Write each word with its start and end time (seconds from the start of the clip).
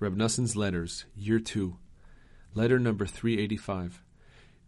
Reb 0.00 0.16
Noson's 0.16 0.56
Letters, 0.56 1.04
Year 1.14 1.38
2, 1.38 1.76
Letter 2.54 2.78
number 2.78 3.04
385. 3.04 4.02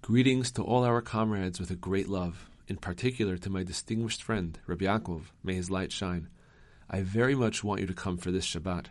Greetings 0.03 0.51
to 0.51 0.63
all 0.63 0.85
our 0.85 1.01
comrades 1.01 1.59
with 1.59 1.71
a 1.71 1.75
great 1.75 2.07
love, 2.07 2.51
in 2.69 2.77
particular 2.77 3.39
to 3.39 3.49
my 3.49 3.63
distinguished 3.63 4.23
friend, 4.23 4.59
Reb 4.67 4.81
Yaakov, 4.81 5.23
may 5.43 5.55
his 5.55 5.71
light 5.71 5.91
shine. 5.91 6.29
I 6.91 7.01
very 7.01 7.35
much 7.35 7.65
want 7.65 7.81
you 7.81 7.87
to 7.87 7.95
come 7.95 8.19
for 8.19 8.31
this 8.31 8.47
Shabbat. 8.47 8.89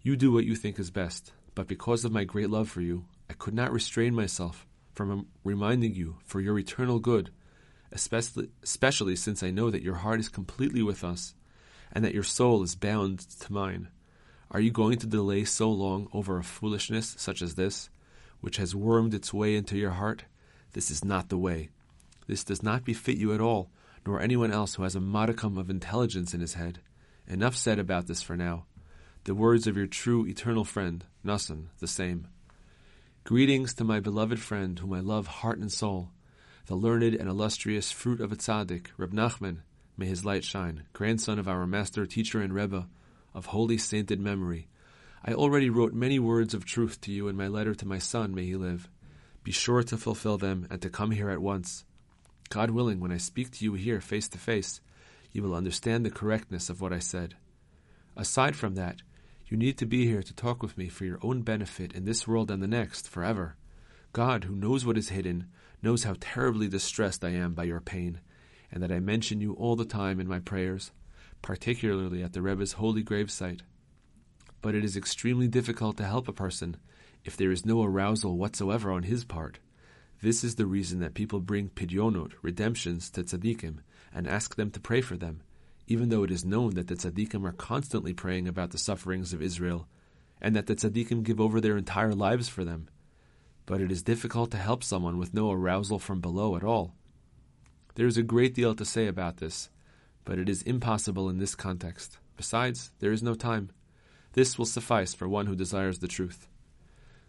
You 0.00 0.16
do 0.16 0.32
what 0.32 0.46
you 0.46 0.56
think 0.56 0.78
is 0.78 0.90
best, 0.90 1.34
but 1.54 1.68
because 1.68 2.06
of 2.06 2.12
my 2.12 2.24
great 2.24 2.48
love 2.48 2.70
for 2.70 2.80
you, 2.80 3.04
I 3.28 3.34
could 3.34 3.52
not 3.52 3.70
restrain 3.70 4.14
myself 4.14 4.66
from 4.94 5.26
reminding 5.44 5.94
you 5.94 6.16
for 6.24 6.40
your 6.40 6.58
eternal 6.58 7.00
good, 7.00 7.32
especially, 7.92 8.48
especially 8.62 9.14
since 9.14 9.42
I 9.42 9.50
know 9.50 9.68
that 9.68 9.82
your 9.82 9.96
heart 9.96 10.20
is 10.20 10.30
completely 10.30 10.82
with 10.82 11.04
us, 11.04 11.34
and 11.92 12.02
that 12.02 12.14
your 12.14 12.22
soul 12.22 12.62
is 12.62 12.74
bound 12.74 13.18
to 13.40 13.52
mine. 13.52 13.88
Are 14.52 14.60
you 14.60 14.72
going 14.72 14.98
to 14.98 15.06
delay 15.06 15.44
so 15.44 15.70
long 15.70 16.08
over 16.12 16.36
a 16.36 16.42
foolishness 16.42 17.14
such 17.16 17.40
as 17.40 17.54
this, 17.54 17.88
which 18.40 18.56
has 18.56 18.74
wormed 18.74 19.14
its 19.14 19.32
way 19.32 19.54
into 19.54 19.78
your 19.78 19.92
heart? 19.92 20.24
This 20.72 20.90
is 20.90 21.04
not 21.04 21.28
the 21.28 21.38
way. 21.38 21.68
This 22.26 22.42
does 22.42 22.62
not 22.62 22.84
befit 22.84 23.16
you 23.16 23.32
at 23.32 23.40
all, 23.40 23.70
nor 24.04 24.20
anyone 24.20 24.52
else 24.52 24.74
who 24.74 24.82
has 24.82 24.96
a 24.96 25.00
modicum 25.00 25.56
of 25.56 25.70
intelligence 25.70 26.34
in 26.34 26.40
his 26.40 26.54
head. 26.54 26.80
Enough 27.28 27.56
said 27.56 27.78
about 27.78 28.08
this 28.08 28.22
for 28.22 28.36
now. 28.36 28.64
The 29.24 29.36
words 29.36 29.68
of 29.68 29.76
your 29.76 29.86
true 29.86 30.26
eternal 30.26 30.64
friend, 30.64 31.04
Noson, 31.24 31.66
the 31.78 31.86
same. 31.86 32.26
Greetings 33.22 33.74
to 33.74 33.84
my 33.84 34.00
beloved 34.00 34.40
friend, 34.40 34.76
whom 34.78 34.92
I 34.92 35.00
love 35.00 35.26
heart 35.28 35.58
and 35.58 35.70
soul, 35.70 36.10
the 36.66 36.74
learned 36.74 37.14
and 37.14 37.28
illustrious 37.28 37.92
fruit 37.92 38.20
of 38.20 38.32
a 38.32 38.36
tzaddik, 38.36 38.86
Reb 38.96 39.12
Nachman, 39.12 39.58
may 39.96 40.06
his 40.06 40.24
light 40.24 40.42
shine, 40.42 40.84
grandson 40.92 41.38
of 41.38 41.46
our 41.46 41.66
master, 41.66 42.06
teacher, 42.06 42.40
and 42.40 42.52
Rebbe, 42.52 42.88
of 43.34 43.46
holy 43.46 43.78
sainted 43.78 44.20
memory. 44.20 44.68
I 45.24 45.32
already 45.32 45.68
wrote 45.68 45.92
many 45.92 46.18
words 46.18 46.54
of 46.54 46.64
truth 46.64 47.00
to 47.02 47.12
you 47.12 47.28
in 47.28 47.36
my 47.36 47.46
letter 47.46 47.74
to 47.74 47.86
my 47.86 47.98
son, 47.98 48.34
may 48.34 48.44
he 48.44 48.56
live. 48.56 48.88
Be 49.44 49.52
sure 49.52 49.82
to 49.82 49.96
fulfill 49.96 50.38
them 50.38 50.66
and 50.70 50.80
to 50.82 50.90
come 50.90 51.10
here 51.10 51.30
at 51.30 51.42
once. 51.42 51.84
God 52.48 52.70
willing, 52.70 53.00
when 53.00 53.12
I 53.12 53.18
speak 53.18 53.50
to 53.52 53.64
you 53.64 53.74
here 53.74 54.00
face 54.00 54.28
to 54.28 54.38
face, 54.38 54.80
you 55.32 55.42
will 55.42 55.54
understand 55.54 56.04
the 56.04 56.10
correctness 56.10 56.70
of 56.70 56.80
what 56.80 56.92
I 56.92 56.98
said. 56.98 57.36
Aside 58.16 58.56
from 58.56 58.74
that, 58.74 59.02
you 59.46 59.56
need 59.56 59.78
to 59.78 59.86
be 59.86 60.06
here 60.06 60.22
to 60.22 60.34
talk 60.34 60.62
with 60.62 60.76
me 60.78 60.88
for 60.88 61.04
your 61.04 61.18
own 61.22 61.42
benefit 61.42 61.92
in 61.92 62.04
this 62.04 62.26
world 62.26 62.50
and 62.50 62.62
the 62.62 62.68
next, 62.68 63.08
forever. 63.08 63.56
God, 64.12 64.44
who 64.44 64.54
knows 64.54 64.84
what 64.84 64.98
is 64.98 65.10
hidden, 65.10 65.46
knows 65.82 66.04
how 66.04 66.16
terribly 66.18 66.68
distressed 66.68 67.24
I 67.24 67.30
am 67.30 67.54
by 67.54 67.64
your 67.64 67.80
pain, 67.80 68.20
and 68.72 68.82
that 68.82 68.92
I 68.92 69.00
mention 69.00 69.40
you 69.40 69.52
all 69.54 69.76
the 69.76 69.84
time 69.84 70.18
in 70.18 70.28
my 70.28 70.40
prayers 70.40 70.92
particularly 71.42 72.22
at 72.22 72.32
the 72.32 72.42
Rebbe's 72.42 72.72
holy 72.72 73.02
gravesite. 73.02 73.60
But 74.62 74.74
it 74.74 74.84
is 74.84 74.96
extremely 74.96 75.48
difficult 75.48 75.96
to 75.96 76.04
help 76.04 76.28
a 76.28 76.32
person 76.32 76.76
if 77.24 77.36
there 77.36 77.50
is 77.50 77.66
no 77.66 77.82
arousal 77.82 78.36
whatsoever 78.36 78.90
on 78.90 79.04
his 79.04 79.24
part. 79.24 79.58
This 80.22 80.44
is 80.44 80.56
the 80.56 80.66
reason 80.66 81.00
that 81.00 81.14
people 81.14 81.40
bring 81.40 81.70
pidyonot, 81.70 82.32
redemptions, 82.42 83.10
to 83.10 83.24
tzaddikim, 83.24 83.78
and 84.12 84.26
ask 84.26 84.54
them 84.54 84.70
to 84.72 84.80
pray 84.80 85.00
for 85.00 85.16
them, 85.16 85.42
even 85.86 86.10
though 86.10 86.24
it 86.24 86.30
is 86.30 86.44
known 86.44 86.74
that 86.74 86.88
the 86.88 86.94
tzaddikim 86.94 87.44
are 87.46 87.52
constantly 87.52 88.12
praying 88.12 88.46
about 88.46 88.70
the 88.70 88.78
sufferings 88.78 89.32
of 89.32 89.40
Israel, 89.40 89.88
and 90.40 90.54
that 90.54 90.66
the 90.66 90.74
tzaddikim 90.74 91.22
give 91.22 91.40
over 91.40 91.60
their 91.60 91.76
entire 91.76 92.14
lives 92.14 92.48
for 92.48 92.64
them. 92.64 92.88
But 93.64 93.80
it 93.80 93.90
is 93.90 94.02
difficult 94.02 94.50
to 94.50 94.58
help 94.58 94.84
someone 94.84 95.16
with 95.16 95.32
no 95.32 95.50
arousal 95.50 95.98
from 95.98 96.20
below 96.20 96.56
at 96.56 96.64
all. 96.64 96.94
There 97.94 98.06
is 98.06 98.16
a 98.16 98.22
great 98.22 98.54
deal 98.54 98.74
to 98.74 98.84
say 98.84 99.06
about 99.06 99.38
this, 99.38 99.70
but 100.24 100.38
it 100.38 100.48
is 100.48 100.62
impossible 100.62 101.28
in 101.28 101.38
this 101.38 101.54
context. 101.54 102.18
Besides, 102.36 102.92
there 103.00 103.12
is 103.12 103.22
no 103.22 103.34
time. 103.34 103.70
This 104.32 104.58
will 104.58 104.66
suffice 104.66 105.14
for 105.14 105.28
one 105.28 105.46
who 105.46 105.56
desires 105.56 105.98
the 105.98 106.08
truth. 106.08 106.48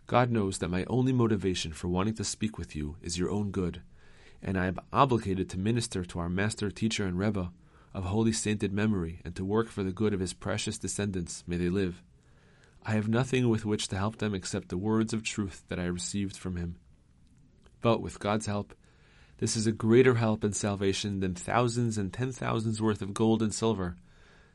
God 0.08 0.30
knows 0.30 0.58
that 0.58 0.70
my 0.70 0.86
only 0.86 1.14
motivation 1.14 1.72
for 1.72 1.88
wanting 1.88 2.16
to 2.16 2.24
speak 2.24 2.58
with 2.58 2.76
you 2.76 2.98
is 3.02 3.18
your 3.18 3.30
own 3.30 3.52
good, 3.52 3.82
and 4.42 4.58
I 4.58 4.68
am 4.68 4.80
obligated 4.92 5.50
to 5.50 5.60
minister 5.60 6.04
to 6.04 6.20
our 6.20 6.30
master, 6.30 6.70
teacher, 6.70 7.06
and 7.06 7.18
Rebbe 7.18 7.52
of 7.94 8.06
holy 8.06 8.32
sainted 8.32 8.72
memory 8.72 9.20
and 9.26 9.36
to 9.36 9.46
work 9.46 9.70
for 9.70 9.84
the 9.84 9.92
good 9.92 10.14
of 10.14 10.20
his 10.20 10.34
precious 10.34 10.78
descendants, 10.78 11.44
may 11.46 11.58
they 11.58 11.70
live. 11.70 12.02
I 12.84 12.94
have 12.94 13.08
nothing 13.08 13.50
with 13.50 13.66
which 13.66 13.88
to 13.90 13.98
help 13.98 14.18
them 14.18 14.34
except 14.34 14.70
the 14.70 14.78
words 14.78 15.14
of 15.14 15.24
truth 15.24 15.64
that 15.68 15.80
I 15.80 15.86
received 15.86 16.38
from 16.38 16.56
him. 16.56 16.78
But 17.82 18.02
with 18.02 18.20
God's 18.20 18.46
help, 18.46 18.74
this 19.42 19.58
is 19.58 19.66
a 19.66 19.72
greater 19.72 20.14
help 20.14 20.44
and 20.44 20.56
salvation 20.56 21.20
than 21.20 21.34
thousands 21.34 21.98
and 21.98 22.14
ten 22.14 22.32
thousands 22.32 22.80
worth 22.80 23.02
of 23.02 23.12
gold 23.12 23.42
and 23.42 23.52
silver. 23.52 23.96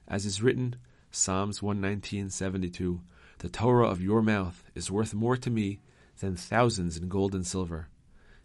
As 0.06 0.24
is 0.24 0.41
written, 0.41 0.76
Psalms 1.10 1.58
119:72, 1.58 3.00
The 3.38 3.48
Torah 3.48 3.88
of 3.88 4.00
your 4.00 4.22
mouth 4.22 4.62
is 4.76 4.88
worth 4.88 5.12
more 5.12 5.36
to 5.38 5.50
me 5.50 5.80
than 6.20 6.36
thousands 6.36 6.97
in 6.97 7.08
gold 7.08 7.34
and 7.34 7.44
silver. 7.44 7.88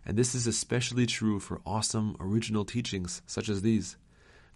And 0.03 0.17
this 0.17 0.33
is 0.33 0.47
especially 0.47 1.05
true 1.05 1.39
for 1.39 1.61
awesome 1.63 2.17
original 2.19 2.65
teachings 2.65 3.21
such 3.27 3.47
as 3.47 3.61
these. 3.61 3.95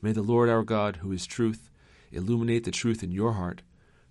May 0.02 0.12
the 0.12 0.23
Lord 0.23 0.50
our 0.50 0.63
God, 0.63 0.96
who 0.97 1.12
is 1.12 1.28
truth, 1.28 1.69
illuminate 2.12 2.63
the 2.63 2.72
truth 2.72 3.03
in 3.03 3.12
your 3.12 3.34
heart, 3.34 3.62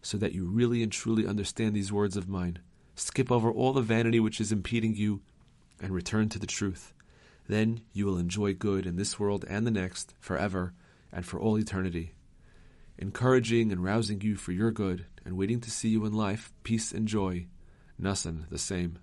so 0.01 0.17
that 0.19 0.33
you 0.33 0.45
really 0.45 0.81
and 0.81 0.93
truly 0.93 1.27
understand 1.27 1.75
these 1.75 1.93
words 1.93 2.17
of 2.17 2.29
mine. 2.29 2.61
Skip 2.95 3.33
over 3.33 3.51
all 3.51 3.73
the 3.73 3.83
vanity 3.83 4.21
which 4.21 4.41
is 4.41 4.53
impeding 4.53 4.95
you, 4.95 5.23
and 5.81 5.91
return 5.91 6.29
to 6.29 6.39
the 6.39 6.47
truth. 6.47 6.94
Then 7.47 7.83
you 7.93 8.07
will 8.07 8.19
enjoy 8.19 8.55
good 8.55 8.87
in 8.87 8.97
this 8.97 9.19
world 9.19 9.45
and 9.49 9.67
the 9.67 9.71
next, 9.71 10.15
forever 10.21 10.73
and 11.13 11.25
for 11.25 11.39
all 11.39 11.59
eternity. 11.59 12.15
Encouraging 12.99 13.71
and 13.71 13.83
rousing 13.83 14.21
you 14.21 14.37
for 14.37 14.53
your 14.53 14.71
good, 14.71 15.07
and 15.25 15.37
waiting 15.37 15.61
to 15.61 15.71
see 15.71 15.89
you 15.89 16.05
in 16.05 16.13
life, 16.13 16.53
peace 16.63 16.93
and 16.93 17.09
joy. 17.09 17.47
Noson 18.01 18.49
the 18.51 18.59
same. 18.59 18.99